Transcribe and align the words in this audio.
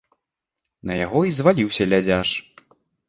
На 0.91 0.97
яго 1.05 1.19
і 1.31 1.35
зваліўся 1.41 1.83
лядзяш. 1.91 2.29